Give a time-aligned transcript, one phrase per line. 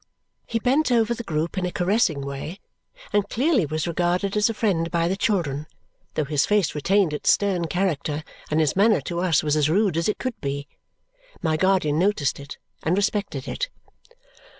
[0.47, 2.59] He bent over the group in a caressing way
[3.13, 5.67] and clearly was regarded as a friend by the children,
[6.15, 9.95] though his face retained its stern character and his manner to us was as rude
[9.97, 10.67] as it could be.
[11.43, 13.69] My guardian noticed it and respected it.